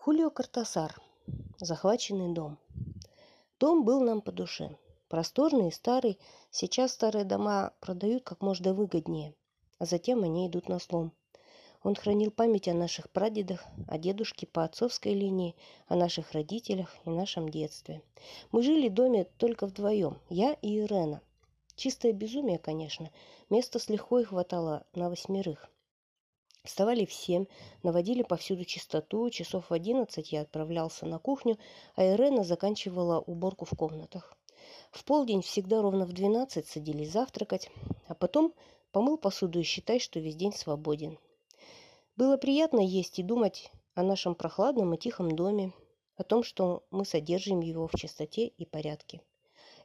[0.00, 0.94] Хулио Картасар.
[1.58, 2.56] Захваченный дом.
[3.58, 4.76] Дом был нам по душе.
[5.08, 6.20] Просторный и старый.
[6.52, 9.34] Сейчас старые дома продают как можно выгоднее,
[9.78, 11.12] а затем они идут на слом.
[11.82, 15.56] Он хранил память о наших прадедах, о дедушке по отцовской линии,
[15.88, 18.00] о наших родителях и нашем детстве.
[18.52, 21.20] Мы жили в доме только вдвоем, я и Ирена.
[21.74, 23.10] Чистое безумие, конечно.
[23.50, 25.68] Места с лихвой хватало на восьмерых.
[26.64, 27.46] Вставали в семь,
[27.82, 29.30] наводили повсюду чистоту.
[29.30, 31.58] Часов в одиннадцать я отправлялся на кухню,
[31.96, 34.36] а Ирена заканчивала уборку в комнатах.
[34.90, 37.70] В полдень всегда ровно в двенадцать садились завтракать,
[38.06, 38.52] а потом
[38.92, 41.18] помыл посуду и считай, что весь день свободен.
[42.16, 45.72] Было приятно есть и думать о нашем прохладном и тихом доме,
[46.16, 49.20] о том, что мы содержим его в чистоте и порядке.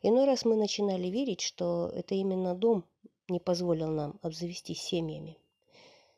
[0.01, 2.85] Иной раз мы начинали верить, что это именно дом
[3.29, 5.37] не позволил нам обзавестись семьями.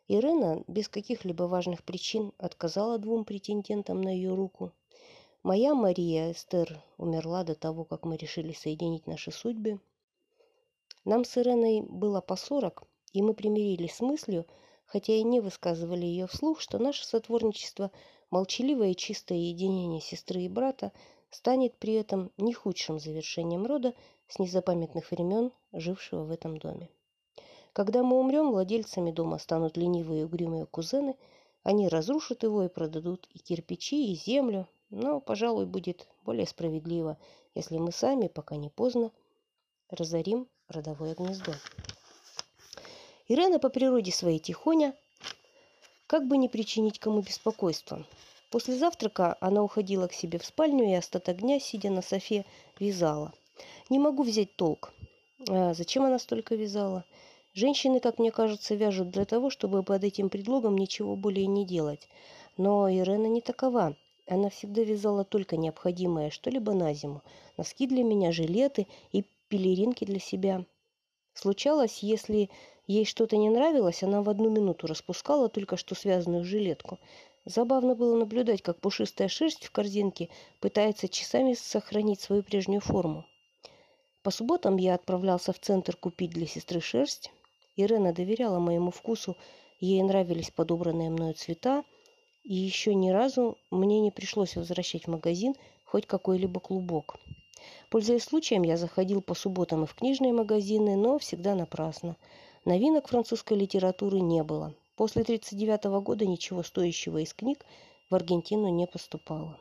[0.08, 4.72] Ирена без каких-либо важных причин отказала двум претендентам на ее руку.
[5.41, 9.79] Моя Мария Эстер умерла до того, как мы решили соединить наши судьбы.
[11.05, 14.46] Нам с Иреной было по сорок, и мы примирились с мыслью,
[14.85, 17.91] хотя и не высказывали ее вслух, что наше сотворничество,
[18.29, 20.91] молчаливое и чистое единение сестры и брата,
[21.32, 23.96] станет при этом не худшим завершением рода
[24.27, 26.90] с незапамятных времен, жившего в этом доме.
[27.76, 31.18] Когда мы умрем, владельцами дома станут ленивые и угрюмые кузены,
[31.62, 37.17] они разрушат его и продадут и кирпичи, и землю, но, пожалуй, будет более справедливо,
[37.54, 39.12] если мы сами, пока не поздно,
[39.90, 41.51] разорим родовое гнездо.
[43.27, 44.95] Ирена по природе своей тихоня,
[46.07, 48.07] как бы не причинить кому беспокойства.
[48.51, 52.45] После завтрака она уходила к себе в спальню и остаток дня, сидя на софе,
[52.79, 53.34] вязала.
[53.89, 54.93] Не могу взять толк.
[55.49, 57.04] А зачем она столько вязала?
[57.55, 62.07] Женщины, как мне кажется, вяжут для того, чтобы под этим предлогом ничего более не делать.
[62.57, 63.95] Но Ирена не такова.
[64.28, 67.23] Она всегда вязала только необходимое, что-либо на зиму.
[67.57, 70.63] Носки для меня, жилеты и пелеринки для себя.
[71.33, 72.51] Случалось, если
[72.88, 76.99] Ей что-то не нравилось, она в одну минуту распускала только что связанную жилетку.
[77.44, 80.29] Забавно было наблюдать, как пушистая шерсть в корзинке
[80.59, 83.25] пытается часами сохранить свою прежнюю форму.
[84.21, 87.31] По субботам я отправлялся в центр купить для сестры шерсть.
[87.75, 89.36] Ирена доверяла моему вкусу,
[89.80, 91.84] ей нравились подобранные мною цвета,
[92.44, 95.56] и еще ни разу мне не пришлось возвращать в магазин
[95.86, 97.18] хоть какой-либо клубок.
[97.90, 102.16] Пользуясь случаем, я заходил по субботам и в книжные магазины, но всегда напрасно.
[102.63, 104.74] Новинок французской литературы не было.
[104.96, 107.66] После 1939 года ничего стоящего из книг
[108.09, 109.59] в Аргентину не поступало.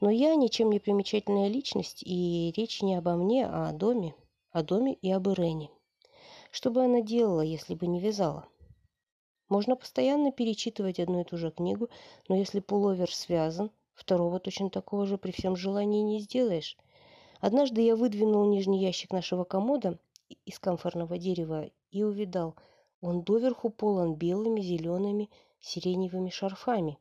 [0.00, 4.14] Но я ничем не примечательная личность, и речь не обо мне, а о доме,
[4.52, 5.70] о доме и об Ирене.
[6.50, 8.48] Что бы она делала, если бы не вязала?
[9.48, 11.88] Можно постоянно перечитывать одну и ту же книгу,
[12.28, 16.76] но если пуловер связан, второго точно такого же при всем желании не сделаешь.
[17.40, 19.98] Однажды я выдвинул нижний ящик нашего комода
[20.44, 22.56] из камфорного дерева и увидал,
[23.00, 26.98] он доверху полон белыми, зелеными, сиреневыми шарфами.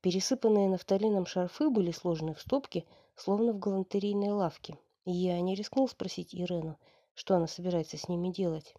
[0.00, 2.86] Пересыпанные нафталином шарфы были сложены в стопки,
[3.16, 4.78] словно в галантерейной лавке.
[5.04, 6.78] Я не рискнул спросить Ирену,
[7.20, 8.74] что она собирается с ними делать.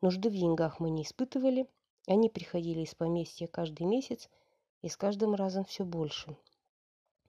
[0.00, 1.68] Нужды в деньгах мы не испытывали,
[2.06, 4.30] они приходили из поместья каждый месяц,
[4.80, 6.34] и с каждым разом все больше.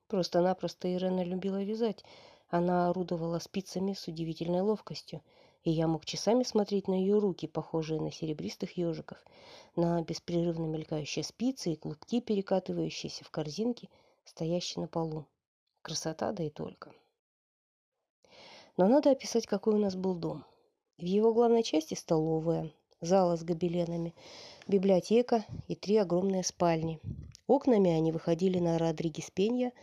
[0.07, 2.05] Просто-напросто Ирена любила вязать.
[2.47, 5.21] Она орудовала спицами с удивительной ловкостью–
[5.63, 9.17] и я мог часами смотреть на ее руки, похожие на серебристых ежиков,
[9.75, 13.89] на беспрерывно мелькающие спицы и клубки, перекатывающиеся в корзинке,
[14.23, 15.25] стоящие на полу.
[15.81, 16.93] Красота, да и только.
[18.79, 20.45] Но надо описать, какой у нас был дом.
[20.97, 24.15] В его главной части столовая, зала с гобеленами,
[24.69, 27.01] библиотека и три огромные спальни.
[27.45, 29.73] Окнами они выходили на Родригес Пенья.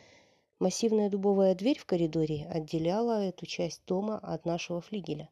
[0.61, 5.29] Массивная дубовая дверь в коридоре отделяла эту часть дома от нашего флигеля.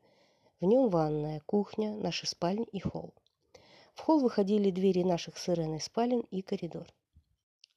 [0.61, 3.15] В нем ванная, кухня, наши спальни и холл.
[3.95, 6.87] В холл выходили двери наших с Иреной спален и коридор.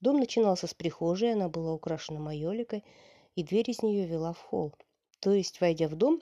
[0.01, 2.83] Дом начинался с прихожей, она была украшена майоликой,
[3.35, 4.73] и дверь из нее вела в холл.
[5.19, 6.21] То есть, войдя в дом,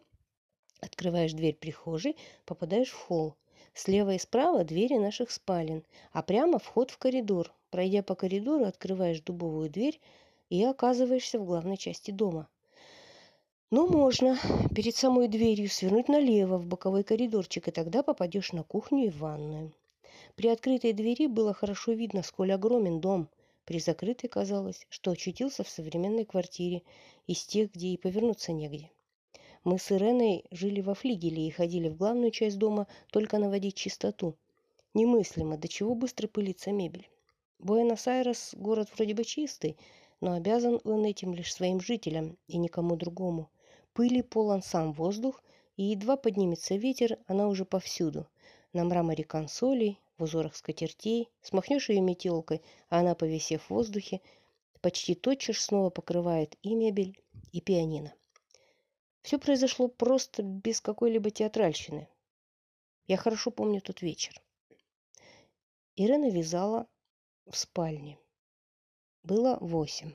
[0.79, 2.15] открываешь дверь прихожей,
[2.45, 3.35] попадаешь в холл.
[3.73, 5.83] Слева и справа двери наших спален,
[6.13, 7.53] а прямо вход в коридор.
[7.71, 9.99] Пройдя по коридору, открываешь дубовую дверь
[10.49, 12.47] и оказываешься в главной части дома.
[13.71, 14.37] Но можно
[14.73, 19.73] перед самой дверью свернуть налево в боковой коридорчик, и тогда попадешь на кухню и ванную.
[20.35, 23.27] При открытой двери было хорошо видно, сколь огромен дом.
[23.65, 26.83] При закрытой казалось, что очутился в современной квартире,
[27.25, 28.91] из тех, где и повернуться негде.
[29.63, 34.35] Мы с Иреной жили во флигеле и ходили в главную часть дома только наводить чистоту.
[34.93, 37.09] Немыслимо, до чего быстро пылится мебель.
[37.57, 39.77] Буэнос-Айрес– город вроде бы чистый,
[40.21, 43.49] но обязан он этим лишь своим жителям и никому другому.
[43.93, 45.43] Пыли полон сам воздух,
[45.75, 48.27] и едва поднимется ветер, она уже повсюду.
[48.73, 54.21] На мраморе консолей, в узорах скатертей, смахнешь ее метелкой, а она, повисев в воздухе,
[54.81, 57.19] почти тотчас снова покрывает и мебель,
[57.51, 58.13] и пианино.
[59.21, 62.07] Все произошло просто без какой-либо театральщины.
[63.07, 64.41] Я хорошо помню тот вечер.
[65.95, 66.87] Ирена вязала
[67.45, 68.19] в спальне.
[69.23, 70.13] Было восемь.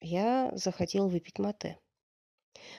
[0.00, 1.78] Я захотел выпить мате.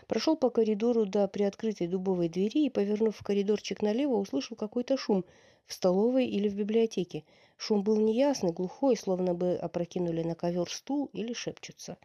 [0.07, 5.23] Прошел по коридору до приоткрытой дубовой двери и, повернув в коридорчик налево, услышал какой-то шум
[5.65, 7.23] в столовой или в библиотеке.
[7.57, 11.97] Шум был неясный, глухой, словно бы опрокинули на ковер стул или шепчутся.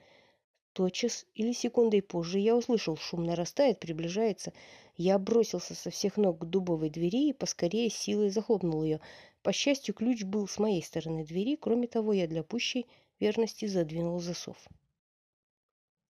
[0.73, 4.53] Тотчас или секундой позже я услышал, шум нарастает, приближается.
[4.97, 9.01] Я бросился со всех ног к дубовой двери и поскорее силой захлопнул ее.
[9.43, 11.57] По счастью, ключ был с моей стороны двери.
[11.57, 12.87] Кроме того, я для пущей
[13.19, 14.57] верности задвинул засов.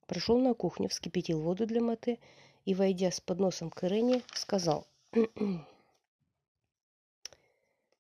[0.09, 2.19] Прошел на кухню, вскипятил воду для мате
[2.65, 4.87] и, войдя с подносом к Ирене, сказал.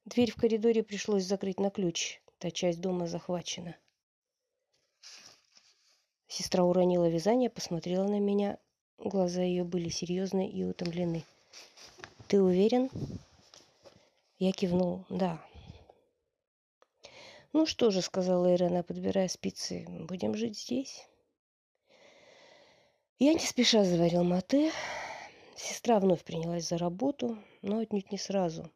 [0.06, 2.22] Дверь в коридоре пришлось закрыть на ключ.
[2.38, 3.76] Та часть дома захвачена.
[6.28, 8.58] Сестра уронила вязание, посмотрела на меня.
[8.96, 11.24] Глаза ее были серьезные и утомлены.
[12.26, 12.88] «Ты уверен?»
[14.38, 15.04] Я кивнул.
[15.10, 15.44] «Да».
[17.52, 21.06] «Ну что же»,— сказала Ирена, подбирая спицы,— «будем жить здесь?»
[23.20, 24.70] Я не спеша заварил мате.
[25.56, 28.70] Сестра вновь принялась за работу, но отнюдь не сразу.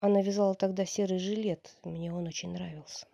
[0.00, 3.06] Она вязала тогда серый жилет, мне он очень нравился.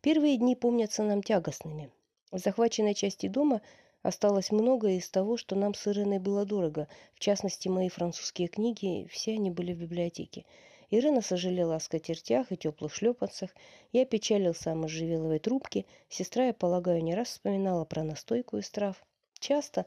[0.00, 1.92] Первые дни помнятся нам тягостными.
[2.30, 3.60] В захваченной части дома
[4.00, 6.88] осталось многое из того, что нам с Ириной было дорого.
[7.12, 10.46] В частности, мои французские книги, все они были в библиотеке.
[10.90, 13.50] Ирина сожалела о скатертях и теплых шлепанцах.
[13.92, 15.84] Я печалился о можжевеловой трубке.
[16.08, 19.04] Сестра, я полагаю, не раз вспоминала про настойку из трав.
[19.38, 19.86] Часто,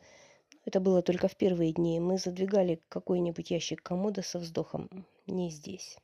[0.65, 5.05] это было только в первые дни, мы задвигали какой-нибудь ящик комода со вздохом.
[5.25, 5.97] Не здесь.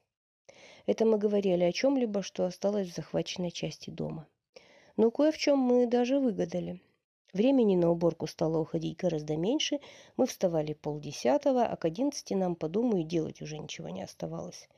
[0.85, 4.27] Это мы говорили о чем-либо, что осталось в захваченной части дома.
[4.97, 6.81] Но кое в чем мы даже выгадали.
[7.33, 9.79] Времени на уборку стало уходить гораздо меньше,
[10.15, 14.69] мы вставали полдесятого, а к одиннадцати нам по дому и делать уже ничего не оставалось.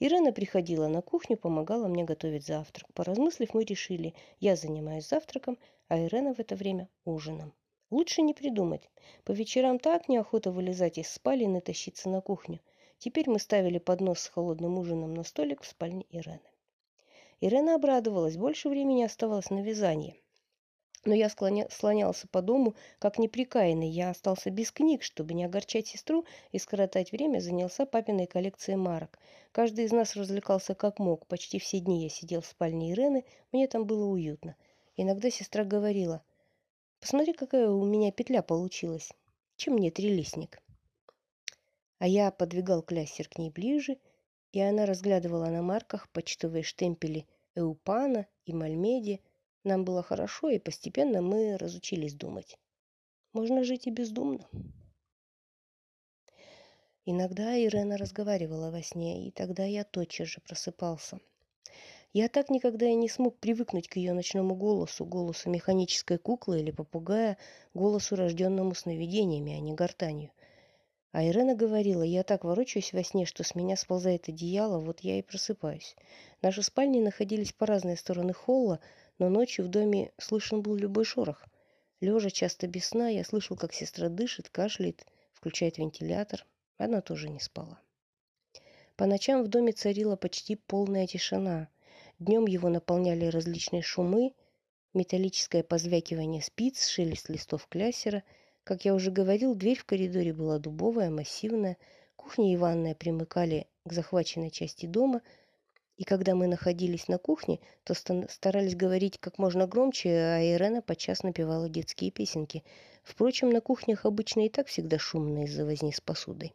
[0.00, 2.92] Ирена приходила на кухню, помогала мне готовить завтрак.
[2.94, 5.58] Поразмыслив, мы решили, я занимаюсь завтраком,
[5.88, 7.52] а Ирена в это время ужином.
[7.90, 8.88] Лучше не придумать.
[9.24, 12.60] По вечерам так неохота вылезать из спален и тащиться на кухню.
[12.98, 16.40] Теперь мы ставили поднос с холодным ужином на столик в спальне Ирены.
[17.40, 20.16] Ирена обрадовалась, больше времени оставалось на вязание.
[21.08, 21.66] Но я склоня...
[21.70, 23.88] слонялся по дому, как неприкаянный.
[23.88, 29.18] Я остался без книг, чтобы не огорчать сестру и скоротать время, занялся папиной коллекцией марок.
[29.52, 31.24] Каждый из нас развлекался как мог.
[31.26, 34.54] Почти все дни я сидел в спальне Ирены, мне там было уютно.
[34.96, 36.22] Иногда сестра говорила,
[37.00, 39.10] «Посмотри, какая у меня петля получилась.
[39.56, 40.60] Чем мне трилистник?»
[42.00, 43.96] А я подвигал кляссер к ней ближе,
[44.52, 49.22] и она разглядывала на марках почтовые штемпели Эупана и Мальмеди,
[49.68, 52.58] нам было хорошо, и постепенно мы разучились думать.
[53.32, 54.48] Можно жить и бездумно.
[57.04, 61.20] Иногда Ирена разговаривала во сне, и тогда я тотчас же просыпался.
[62.12, 66.70] Я так никогда и не смог привыкнуть к ее ночному голосу, голосу механической куклы или
[66.70, 67.36] попугая,
[67.74, 70.30] голосу, рожденному сновидениями, а не гортанью.
[71.12, 75.18] А Ирена говорила, я так ворочаюсь во сне, что с меня сползает одеяло, вот я
[75.18, 75.96] и просыпаюсь.
[76.42, 78.80] Наши спальни находились по разные стороны холла,
[79.18, 81.44] но ночью в доме слышен был любой шорох.
[82.00, 86.46] Лежа часто без сна, я слышал, как сестра дышит, кашляет, включает вентилятор.
[86.76, 87.80] Она тоже не спала.
[88.96, 91.68] По ночам в доме царила почти полная тишина.
[92.20, 94.32] Днем его наполняли различные шумы,
[94.94, 98.22] металлическое позвякивание спиц, шелест листов кляссера.
[98.62, 101.76] Как я уже говорил, дверь в коридоре была дубовая, массивная.
[102.16, 105.22] Кухня и ванная примыкали к захваченной части дома–
[105.98, 111.24] и когда мы находились на кухне, то старались говорить как можно громче, а Ирена подчас
[111.24, 112.62] напевала детские песенки.
[113.02, 116.54] Впрочем, на кухнях обычно и так всегда шумно из-за возни с посудой.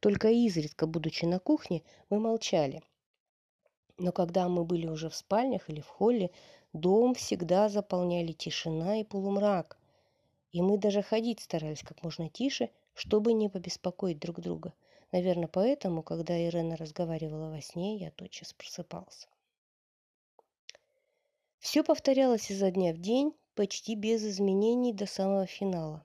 [0.00, 2.82] Только изредка, будучи на кухне, мы молчали.
[3.98, 6.30] Но когда мы были уже в спальнях или в холле,
[6.72, 9.76] дом всегда заполняли тишина и полумрак.
[10.52, 14.72] И мы даже ходить старались как можно тише, чтобы не побеспокоить друг друга–
[15.14, 19.28] Наверное, поэтому, когда Ирена разговаривала во сне, я тотчас просыпался.
[21.60, 26.04] Все повторялось изо дня в день, почти без изменений до самого финала.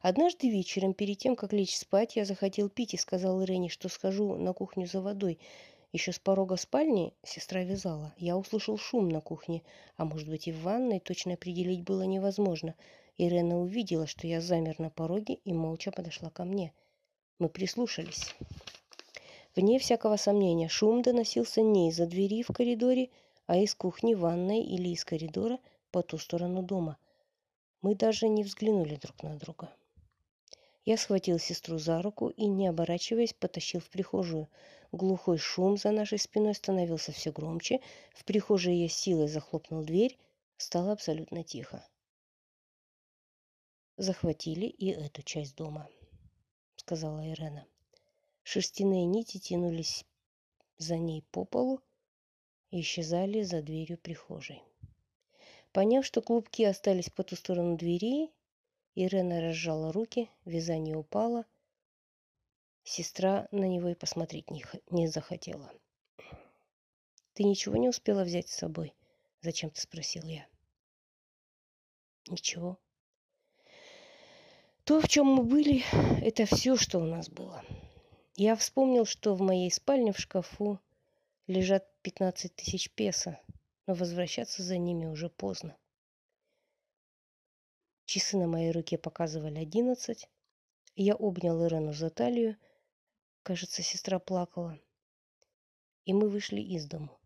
[0.00, 4.36] Однажды вечером, перед тем, как лечь спать, я захотел пить и сказал Ирене, что схожу
[4.36, 5.40] на кухню за водой.
[5.92, 8.14] Еще с порога спальни сестра вязала.
[8.16, 9.64] Я услышал шум на кухне,
[9.96, 12.76] а может быть и в ванной, точно определить было невозможно.
[13.18, 16.72] Ирена увидела, что я замер на пороге и молча подошла ко мне.
[17.38, 18.34] Мы прислушались.
[19.54, 23.10] Вне всякого сомнения, шум доносился не из-за двери в коридоре,
[23.46, 25.58] а из кухни, ванной или из коридора
[25.90, 26.98] по ту сторону дома.
[27.82, 29.70] Мы даже не взглянули друг на друга.
[30.86, 34.48] Я схватил сестру за руку и, не оборачиваясь, потащил в прихожую.
[34.92, 37.80] Глухой шум за нашей спиной становился все громче.
[38.14, 40.16] В прихожей я силой захлопнул дверь.
[40.56, 41.86] Стало абсолютно тихо.
[43.96, 45.88] «Захватили и эту часть дома»,—
[46.86, 47.66] сказала Ирена.
[48.44, 50.04] Шерстяные нити тянулись
[50.78, 51.80] за ней по полу
[52.70, 54.62] и исчезали за дверью прихожей.
[55.72, 58.30] Поняв, что клубки остались по ту сторону двери,
[58.94, 61.44] Ирена разжала руки, вязание упало.
[62.84, 65.72] Сестра на него и посмотреть не, не захотела.
[67.32, 68.94] «Ты ничего не успела взять с собой?»–
[69.40, 70.46] зачем-то спросил я.
[72.28, 72.78] «Ничего»,
[74.86, 75.82] то, в чем мы были,
[76.24, 77.64] это все, что у нас было.
[78.36, 80.78] Я вспомнил, что в моей спальне в шкафу
[81.48, 83.40] лежат 15 тысяч песо,
[83.88, 85.76] но возвращаться за ними уже поздно.
[88.04, 90.28] Часы на моей руке показывали одиннадцать.
[90.94, 92.56] Я обнял Ирену за талию.
[93.42, 94.78] Кажется, сестра плакала.
[96.04, 97.18] И мы вышли из дому.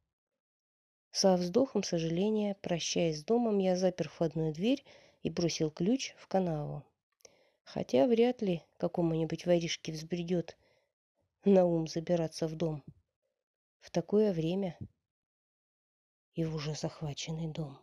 [1.10, 4.82] Со вздохом сожаления, прощаясь с домом, я запер входную дверь
[5.22, 6.86] и бросил ключ в канаву.
[7.72, 10.58] Хотя вряд ли какому-нибудь воришке взбредет
[11.44, 12.82] на ум забираться в дом.
[13.78, 14.76] В такое время
[16.34, 17.78] и в уже захваченный дом.